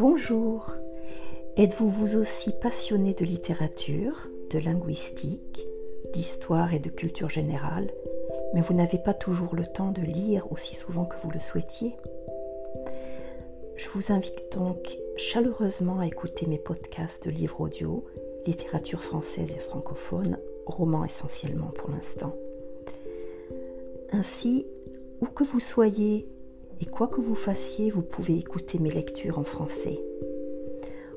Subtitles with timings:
[0.00, 0.72] Bonjour.
[1.58, 5.66] Êtes-vous vous aussi passionné de littérature, de linguistique,
[6.14, 7.92] d'histoire et de culture générale,
[8.54, 11.98] mais vous n'avez pas toujours le temps de lire aussi souvent que vous le souhaitiez?
[13.76, 18.06] Je vous invite donc chaleureusement à écouter mes podcasts de livres audio,
[18.46, 22.34] littérature française et francophone, romans essentiellement pour l'instant.
[24.12, 24.66] Ainsi,
[25.20, 26.26] où que vous soyez
[26.80, 30.00] et quoi que vous fassiez, vous pouvez écouter mes lectures en français.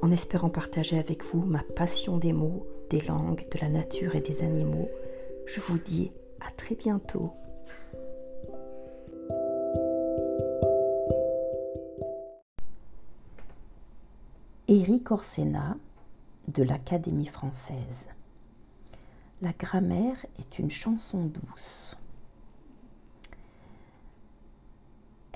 [0.00, 4.20] En espérant partager avec vous ma passion des mots, des langues, de la nature et
[4.20, 4.88] des animaux,
[5.46, 7.32] je vous dis à très bientôt.
[14.68, 15.76] Éric Orsena
[16.54, 18.08] de l'Académie française.
[19.42, 21.96] La grammaire est une chanson douce.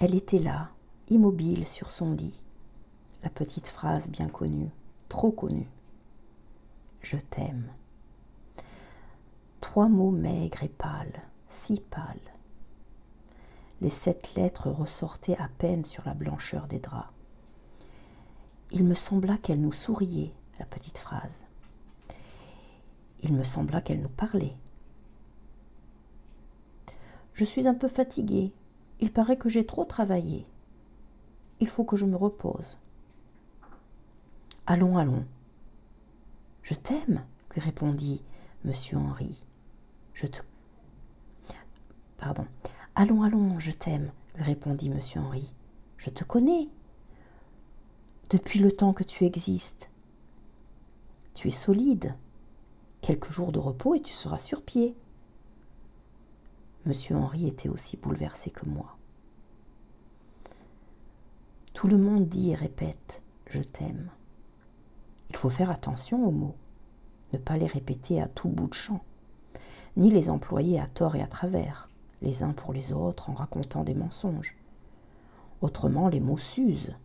[0.04, 0.68] Elle était là,
[1.10, 2.42] immobile sur son lit.
[3.22, 4.72] La petite phrase bien connue,
[5.08, 5.70] trop connue.
[7.02, 7.70] Je t'aime.
[9.60, 12.34] Trois mots maigres et pâles, si pâles.
[13.80, 17.12] Les sept lettres ressortaient à peine sur la blancheur des draps.
[18.72, 21.46] Il me sembla qu'elle nous souriait, la petite phrase.
[23.20, 24.56] Il me sembla qu'elle nous parlait.
[27.34, 28.52] Je suis un peu fatiguée,
[29.02, 30.46] il paraît que j'ai trop travaillé.
[31.58, 32.78] Il faut que je me repose.
[34.64, 35.24] Allons, allons.
[36.62, 38.22] Je t'aime, lui répondit
[38.64, 39.42] monsieur Henri.
[40.14, 40.40] Je te.
[42.16, 42.46] Pardon.
[42.94, 45.52] Allons, allons, je t'aime, lui répondit monsieur Henri.
[45.96, 46.68] Je te connais.
[48.30, 49.90] Depuis le temps que tu existes.
[51.34, 52.14] Tu es solide.
[53.00, 54.94] Quelques jours de repos et tu seras sur pied.
[56.84, 58.96] Monsieur Henri était aussi bouleversé que moi.
[61.74, 64.10] Tout le monde dit et répète Je t'aime.
[65.30, 66.56] Il faut faire attention aux mots,
[67.32, 69.00] ne pas les répéter à tout bout de champ,
[69.96, 71.88] ni les employer à tort et à travers,
[72.20, 74.56] les uns pour les autres en racontant des mensonges.
[75.60, 76.96] Autrement, les mots s'usent.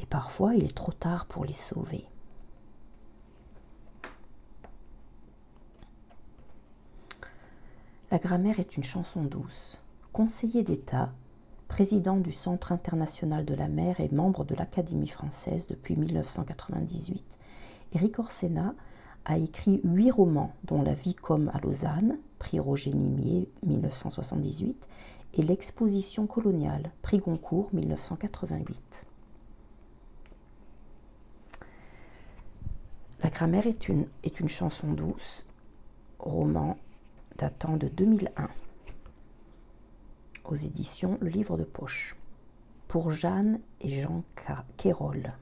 [0.00, 2.06] Et parfois, il est trop tard pour les sauver.
[8.16, 9.78] La grammaire est une chanson douce.
[10.14, 11.12] Conseiller d'État,
[11.68, 17.38] président du Centre international de la mer et membre de l'Académie française depuis 1998,
[17.92, 18.74] Éric Orsena
[19.26, 24.88] a écrit huit romans, dont La vie comme à Lausanne, prix Roger Nimier 1978,
[25.34, 29.04] et L'exposition coloniale, prix Goncourt 1988.
[33.22, 35.44] La grammaire est une, est une chanson douce,
[36.18, 36.78] roman
[37.36, 38.48] datant de 2001.
[40.44, 42.16] Aux éditions Le Livre de Poche.
[42.88, 44.22] Pour Jeanne et Jean
[44.76, 45.32] Quérol.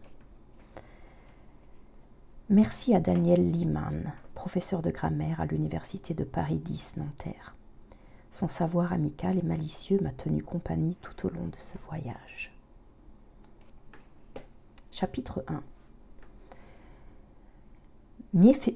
[2.49, 7.55] Merci à Daniel Liman, professeur de grammaire à l'Université de Paris 10 Nanterre.
[8.31, 12.53] Son savoir amical et malicieux m'a tenu compagnie tout au long de ce voyage.
[14.91, 15.63] Chapitre 1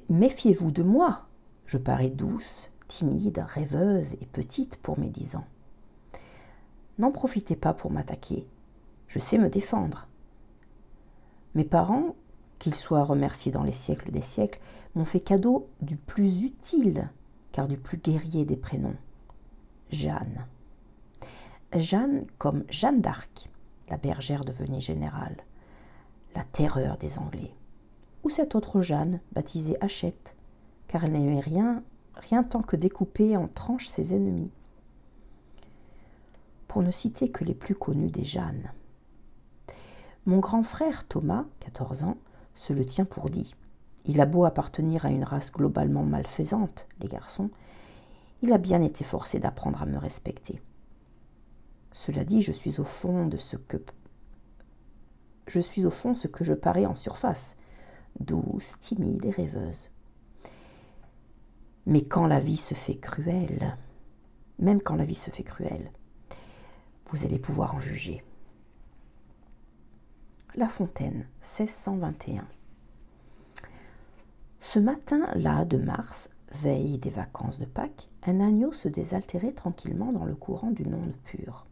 [0.09, 1.25] Méfiez-vous de moi?
[1.65, 5.45] Je parais douce, timide, rêveuse et petite pour mes dix ans.
[6.97, 8.45] N'en profitez pas pour m'attaquer.
[9.07, 10.09] Je sais me défendre.
[11.55, 12.15] Mes parents,
[12.59, 14.59] qu'ils soient remerciés dans les siècles des siècles,
[14.95, 17.09] m'ont fait cadeau du plus utile,
[17.53, 18.97] car du plus guerrier des prénoms.
[19.91, 20.45] Jeanne.
[21.73, 23.49] Jeanne comme Jeanne d'Arc,
[23.89, 25.37] la bergère devenue générale,
[26.35, 27.53] la terreur des Anglais.
[28.23, 30.35] Ou cette autre Jeanne, baptisée Hachette,
[30.87, 31.83] car elle n'aimait rien
[32.19, 34.51] rien tant que découper en tranches ses ennemis.
[36.67, 38.71] Pour ne citer que les plus connus des Jeannes.
[40.25, 42.17] Mon grand frère Thomas, 14 ans,
[42.53, 43.55] se le tient pour dit.
[44.05, 47.49] Il a beau appartenir à une race globalement malfaisante, les garçons,
[48.41, 50.61] il a bien été forcé d'apprendre à me respecter.
[51.91, 53.77] Cela dit, je suis au fond de ce que
[55.47, 57.57] je suis au fond ce que je parais en surface,
[58.19, 59.89] douce, timide et rêveuse.
[61.85, 63.77] Mais quand la vie se fait cruelle,
[64.59, 65.91] même quand la vie se fait cruelle,
[67.09, 68.23] vous allez pouvoir en juger.
[70.55, 72.47] La Fontaine, 1621.
[74.59, 80.25] Ce matin-là de mars, veille des vacances de Pâques, un agneau se désaltérait tranquillement dans
[80.25, 81.65] le courant du Nonde pur.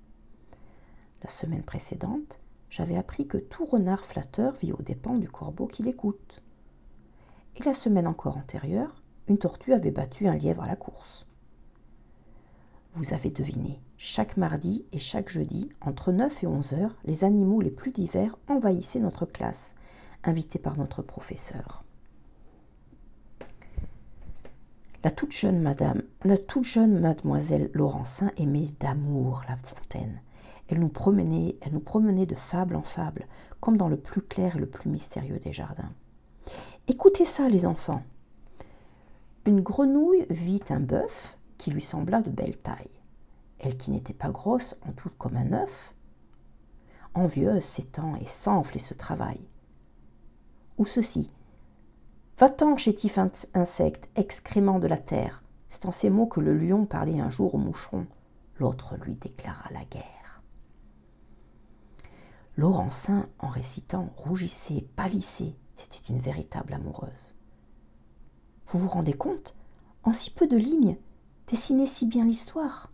[1.24, 2.40] La semaine précédente,
[2.70, 6.42] j'avais appris que tout renard flatteur vit aux dépens du corbeau qui l'écoute.
[7.56, 11.28] Et la semaine encore antérieure, une tortue avait battu un lièvre à la course.
[12.94, 13.82] Vous avez deviné.
[13.98, 18.38] Chaque mardi et chaque jeudi, entre 9 et 11 heures, les animaux les plus divers
[18.48, 19.76] envahissaient notre classe,
[20.24, 21.84] invités par notre professeur.
[25.04, 30.22] La toute jeune madame, la toute jeune mademoiselle Laurencin aimait d'amour la fontaine.
[30.68, 33.28] Elle nous promenait, elle nous promenait de fable en fable,
[33.60, 35.92] comme dans le plus clair et le plus mystérieux des jardins.
[36.88, 38.04] Écoutez ça, les enfants.
[39.48, 42.92] Une grenouille vit un bœuf qui lui sembla de belle taille.
[43.60, 45.96] Elle qui n'était pas grosse en tout comme un œuf,
[47.14, 49.48] envieuse s'étend et s'enfle et se travaille.
[50.78, 51.32] Ou ceci.
[52.38, 53.18] Va-t'en, chétif
[53.54, 55.42] insecte, excrément de la terre.
[55.70, 58.06] C'est en ces mots que le lion parlait un jour au moucheron.
[58.58, 60.44] L'autre lui déclara la guerre.
[62.58, 65.56] Laurencin, en récitant, rougissait, pâlissait.
[65.74, 67.37] C'était une véritable amoureuse.
[68.68, 69.56] Vous vous rendez compte?
[70.04, 70.98] En si peu de lignes,
[71.48, 72.92] dessiner si bien l'histoire.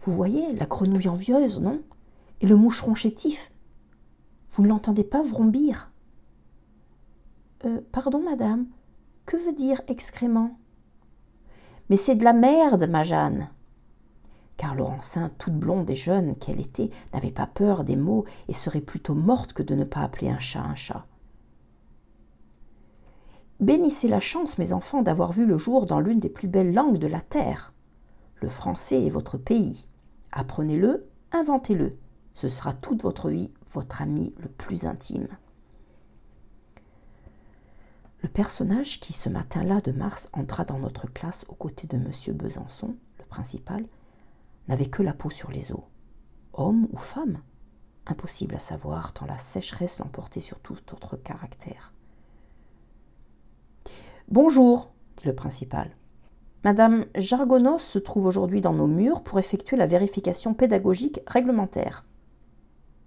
[0.00, 1.82] Vous voyez la grenouille envieuse, non?
[2.40, 3.50] Et le moucheron chétif?
[4.50, 5.90] Vous ne l'entendez pas vrombir?
[7.64, 8.66] Euh, pardon, madame,
[9.24, 10.58] que veut dire excrément?
[11.88, 13.48] Mais c'est de la merde, ma Jeanne.
[14.58, 18.82] Car Laurencin, toute blonde et jeune qu'elle était, n'avait pas peur des mots et serait
[18.82, 21.06] plutôt morte que de ne pas appeler un chat un chat.
[23.64, 26.98] Bénissez la chance, mes enfants, d'avoir vu le jour dans l'une des plus belles langues
[26.98, 27.72] de la terre.
[28.42, 29.86] Le français est votre pays.
[30.32, 31.96] Apprenez-le, inventez-le.
[32.34, 35.28] Ce sera toute votre vie votre ami le plus intime.
[38.22, 42.36] Le personnage qui, ce matin-là de mars, entra dans notre classe aux côtés de M.
[42.36, 43.86] Besançon, le principal,
[44.68, 45.84] n'avait que la peau sur les os.
[46.52, 47.40] Homme ou femme?
[48.04, 51.94] Impossible à savoir, tant la sécheresse l'emportait sur tout autre caractère.
[54.30, 55.90] Bonjour, dit le principal.
[56.64, 62.06] Madame Jargonos se trouve aujourd'hui dans nos murs pour effectuer la vérification pédagogique réglementaire.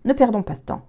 [0.05, 0.85] Ne perdons pas de temps.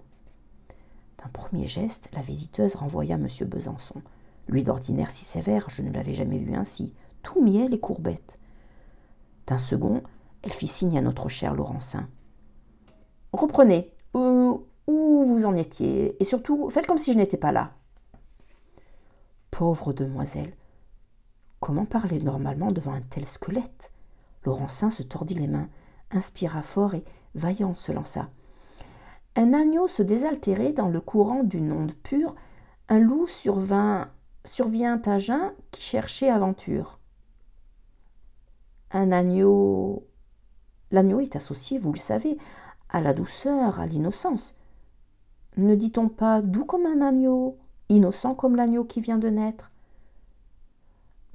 [1.17, 3.27] D'un premier geste, la visiteuse renvoya M.
[3.47, 4.03] Besançon,
[4.47, 6.93] lui d'ordinaire si sévère, je ne l'avais jamais vu ainsi,
[7.23, 8.39] tout miel et courbette.
[9.47, 10.03] D'un second,
[10.43, 12.07] elle fit signe à notre cher Laurencin.
[13.33, 17.73] Reprenez, où vous en étiez, et surtout, faites comme si je n'étais pas là.
[19.59, 20.53] Pauvre demoiselle,
[21.59, 23.91] comment parler normalement devant un tel squelette?
[24.45, 25.67] Laurencin se tordit les mains,
[26.11, 27.03] inspira fort et,
[27.35, 28.29] vaillant, se lança.
[29.35, 32.35] Un agneau se désaltérait dans le courant d'une onde pure,
[32.87, 34.07] un loup survint
[34.45, 36.97] survient à Jeun qui cherchait aventure.
[38.91, 40.07] Un agneau.
[40.89, 42.37] L'agneau est associé, vous le savez,
[42.87, 44.55] à la douceur, à l'innocence.
[45.57, 47.57] Ne dit-on pas doux comme un agneau,
[47.89, 49.71] innocent comme l'agneau qui vient de naître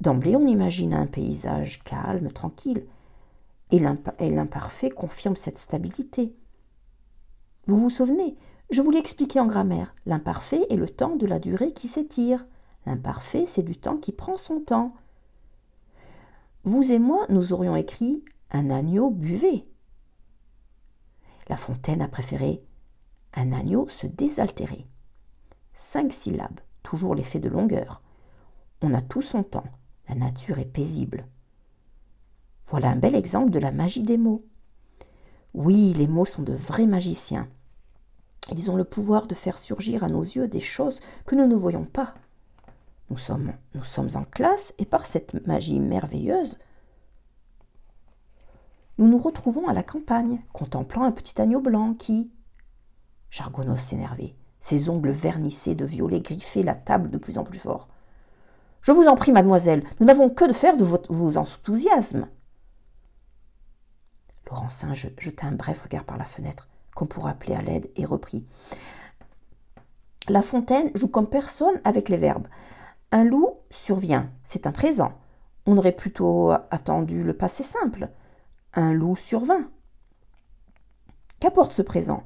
[0.01, 2.85] D'emblée, on imagine un paysage calme, tranquille,
[3.71, 6.35] et l'imparfait confirme cette stabilité.
[7.67, 8.37] Vous vous souvenez,
[8.71, 12.47] je vous l'ai expliqué en grammaire, l'imparfait est le temps de la durée qui s'étire.
[12.87, 14.95] L'imparfait, c'est du temps qui prend son temps.
[16.65, 19.65] Vous et moi, nous aurions écrit un agneau buvait.
[21.49, 22.63] La Fontaine a préféré
[23.35, 24.87] un agneau se désaltérer.
[25.75, 28.01] Cinq syllabes, toujours l'effet de longueur.
[28.81, 29.67] On a tout son temps,
[30.09, 31.27] la nature est paisible.
[32.67, 34.45] Voilà un bel exemple de la magie des mots.
[35.53, 37.49] Oui, les mots sont de vrais magiciens.
[38.53, 41.57] Ils ont le pouvoir de faire surgir à nos yeux des choses que nous ne
[41.57, 42.15] voyons pas.
[43.11, 43.53] Nous sommes,
[44.15, 46.59] en classe et par cette magie merveilleuse,
[48.99, 52.33] nous nous retrouvons à la campagne, contemplant un petit agneau blanc qui.
[53.31, 54.37] Jargonos s'énervait.
[54.65, 57.87] Ses ongles vernissés de violet griffaient la table de plus en plus fort.
[58.81, 62.27] Je vous en prie, mademoiselle, nous n'avons que de faire de vos enthousiasmes.
[64.49, 68.47] Laurencin jeta un bref regard par la fenêtre, comme pour appeler à l'aide, et reprit.
[70.29, 72.49] La Fontaine joue comme personne avec les verbes.
[73.13, 75.13] Un loup survient, c'est un présent.
[75.67, 78.09] On aurait plutôt attendu le passé simple.
[78.73, 79.69] Un loup survint.
[81.39, 82.25] Qu'apporte ce présent?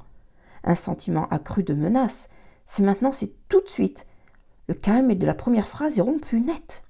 [0.64, 2.28] Un sentiment accru de menace.
[2.64, 4.06] C'est maintenant, c'est tout de suite.
[4.66, 6.84] Le calme de la première phrase est rompu net.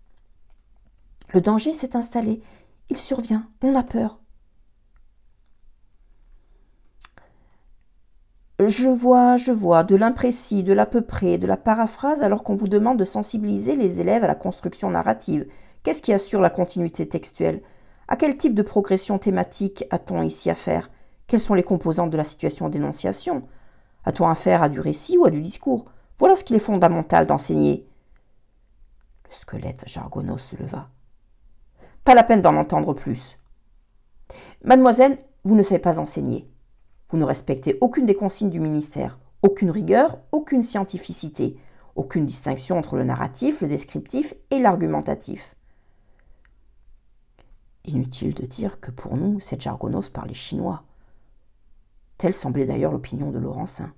[1.35, 2.41] Le danger s'est installé.
[2.91, 3.49] Il survient.
[3.63, 4.21] On a peur.
[8.61, 12.57] Je vois, je vois, de l'imprécis, de l'à peu près, de la paraphrase alors qu'on
[12.57, 15.47] vous demande de sensibiliser les élèves à la construction narrative.
[15.85, 17.63] Qu'est-ce qui assure la continuité textuelle?
[18.09, 20.91] À quel type de progression thématique a-t-on ici affaire?
[21.29, 23.47] Quelles sont les composantes de la situation d'énonciation?
[24.05, 25.85] A-t-on affaire à du récit ou à du discours?
[26.19, 27.87] Voilà ce qu'il est fondamental d'enseigner.
[29.29, 30.89] Le squelette jargonneau se leva.
[32.03, 33.39] Pas la peine d'en entendre plus.
[34.65, 36.51] Mademoiselle, vous ne savez pas enseigner.
[37.11, 41.59] Vous ne respectez aucune des consignes du ministère, aucune rigueur, aucune scientificité,
[41.95, 45.57] aucune distinction entre le narratif, le descriptif et l'argumentatif.
[47.85, 50.85] Inutile de dire que pour nous, cette jargonos parlait chinois.
[52.19, 53.93] Telle semblait d'ailleurs l'opinion de Laurencin.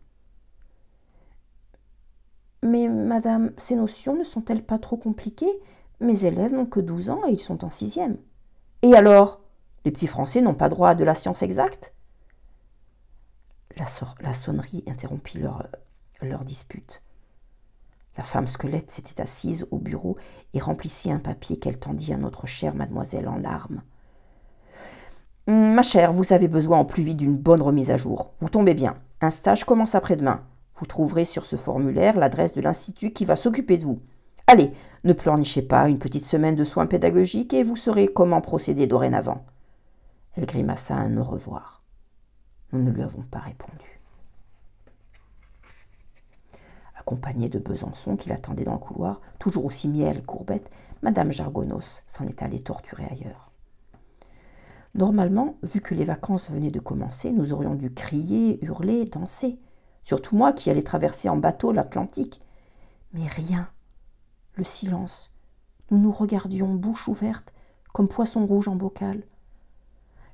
[2.63, 5.61] Mais, madame, ces notions ne sont-elles pas trop compliquées?
[6.01, 8.19] Mes élèves n'ont que douze ans et ils sont en sixième.
[8.83, 9.41] Et alors?
[9.87, 11.95] Les petits Français n'ont pas droit à de la science exacte?
[13.77, 13.87] La,
[14.21, 15.69] la, sonnerie interrompit leur,
[16.21, 17.03] leur dispute.
[18.19, 20.19] La femme squelette s'était assise au bureau
[20.53, 23.83] et remplissait un papier qu'elle tendit à notre chère mademoiselle en larmes.
[25.47, 28.33] Hum, ma chère, vous avez besoin en plus vite d'une bonne remise à jour.
[28.41, 28.97] Vous tombez bien.
[29.21, 30.43] Un stage commence après-demain.
[30.77, 34.01] Vous trouverez sur ce formulaire l'adresse de l'institut qui va s'occuper de vous.
[34.47, 34.71] Allez,
[35.05, 39.45] ne pleurnichez pas, une petite semaine de soins pédagogiques et vous saurez comment procéder dorénavant.
[40.35, 41.83] Elle grimaça un au revoir.
[42.73, 44.01] Nous ne lui avons pas répondu.
[46.99, 50.71] Accompagnée de Besançon qui l'attendait dans le couloir, toujours aussi miel et courbette,
[51.03, 53.50] Madame Jargonos s'en est allée torturer ailleurs.
[54.95, 59.59] Normalement, vu que les vacances venaient de commencer, nous aurions dû crier, hurler, danser.
[60.03, 62.41] Surtout moi qui allais traverser en bateau l'Atlantique.
[63.13, 63.69] Mais rien.
[64.55, 65.33] Le silence.
[65.91, 67.53] Nous nous regardions bouche ouverte,
[67.93, 69.23] comme poisson rouge en bocal.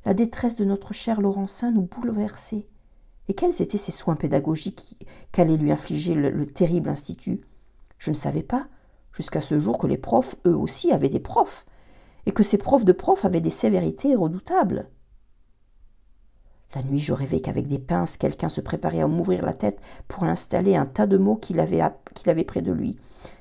[0.04, 2.66] La détresse de notre cher Laurencin nous bouleversait.
[3.28, 7.40] Et quels étaient ces soins pédagogiques qu'allait lui infliger le, le terrible institut?
[7.98, 8.68] Je ne savais pas,
[9.12, 11.66] jusqu'à ce jour, que les profs, eux aussi, avaient des profs,
[12.26, 14.90] et que ces profs de profs avaient des sévérités redoutables.
[16.74, 20.24] La nuit, je rêvais qu'avec des pinces, quelqu'un se préparait à m'ouvrir la tête pour
[20.24, 22.98] installer un tas de mots qu'il avait près de lui,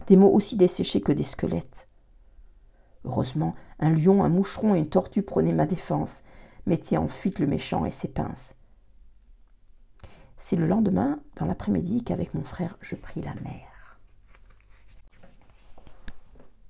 [0.08, 1.90] des mots aussi desséchés que des squelettes.
[3.04, 6.24] Heureusement, un lion, un moucheron et une tortue prenaient ma défense,
[6.66, 8.56] mettaient en fuite le méchant et ses pinces.
[10.38, 13.75] C'est le lendemain, dans l'après-midi, qu'avec mon frère, je pris la mer.